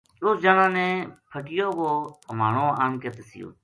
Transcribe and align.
اُس 0.23 0.35
جنا 0.43 0.65
نے 0.75 0.87
پھٹیو 1.31 1.69
بو 1.77 1.89
ہوانو 2.29 2.67
آن 2.83 2.91
کے 3.01 3.09
دسیو 3.17 3.47